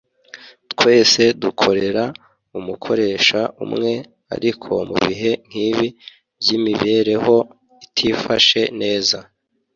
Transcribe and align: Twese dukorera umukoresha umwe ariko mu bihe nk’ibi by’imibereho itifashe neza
Twese 0.71 1.21
dukorera 1.41 2.03
umukoresha 2.59 3.39
umwe 3.65 3.93
ariko 4.35 4.71
mu 4.89 4.95
bihe 5.05 5.31
nk’ibi 5.47 5.87
by’imibereho 6.39 7.35
itifashe 7.85 8.61
neza 8.81 9.17